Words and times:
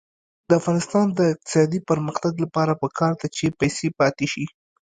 د 0.47 0.49
افغانستان 0.59 1.05
د 1.17 1.19
اقتصادي 1.33 1.79
پرمختګ 1.89 2.33
لپاره 2.43 2.79
پکار 2.83 3.13
ده 3.21 3.27
چې 3.37 3.55
پیسې 3.59 3.87
پاتې 3.99 4.25
شي. 4.33 4.45